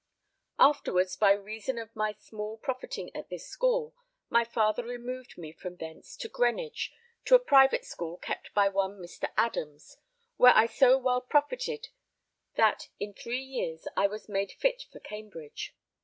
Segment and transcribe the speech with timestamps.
[0.57, 3.93] Afterwards, by reason of my small profiting at this school,
[4.31, 6.91] my father removed me from thence to Greenwich
[7.25, 9.31] to a private school kept by one Mr.
[9.37, 9.97] Adams,
[10.37, 11.89] where I so well profited
[12.55, 15.75] that in three years I was made fit for Cambridge.